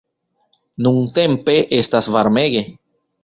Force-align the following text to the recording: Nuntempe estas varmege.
Nuntempe 0.85 1.55
estas 1.81 2.09
varmege. 2.17 2.65